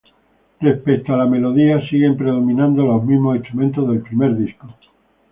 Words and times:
Respecto 0.61 1.13
a 1.13 1.17
la 1.17 1.27
melodía, 1.27 1.79
siguen 1.87 2.17
predominando 2.17 2.83
los 2.83 3.05
mismos 3.05 3.37
instrumentos 3.37 3.87
del 3.87 4.01
primer 4.01 4.35
disco. 4.35 4.67